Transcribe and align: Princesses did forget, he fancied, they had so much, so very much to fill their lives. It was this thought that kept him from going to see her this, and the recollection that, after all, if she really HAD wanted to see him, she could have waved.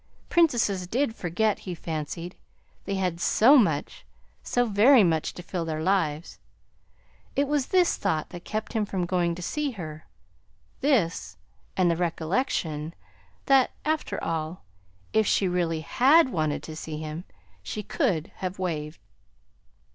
Princesses 0.29 0.87
did 0.87 1.13
forget, 1.13 1.59
he 1.59 1.75
fancied, 1.75 2.35
they 2.85 2.95
had 2.95 3.21
so 3.21 3.55
much, 3.55 4.03
so 4.41 4.65
very 4.65 5.03
much 5.03 5.31
to 5.35 5.43
fill 5.43 5.63
their 5.63 5.83
lives. 5.83 6.39
It 7.35 7.47
was 7.47 7.67
this 7.67 7.97
thought 7.97 8.29
that 8.31 8.43
kept 8.43 8.73
him 8.73 8.83
from 8.83 9.05
going 9.05 9.35
to 9.35 9.43
see 9.43 9.69
her 9.73 10.07
this, 10.79 11.37
and 11.77 11.91
the 11.91 11.95
recollection 11.95 12.95
that, 13.45 13.73
after 13.85 14.17
all, 14.23 14.63
if 15.13 15.27
she 15.27 15.47
really 15.47 15.81
HAD 15.81 16.29
wanted 16.29 16.63
to 16.63 16.75
see 16.75 16.97
him, 16.97 17.23
she 17.61 17.83
could 17.83 18.31
have 18.37 18.57
waved. 18.57 18.99